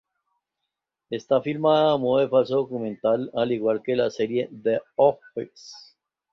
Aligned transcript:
Está 1.11 1.43
filmada 1.43 1.91
a 1.93 1.97
modo 1.99 2.21
de 2.21 2.27
falso 2.29 2.55
documental, 2.55 3.29
al 3.35 3.51
igual 3.51 3.83
que 3.83 3.95
la 3.95 4.09
serie 4.09 4.49
"The 4.63 4.81
Office". 4.95 5.77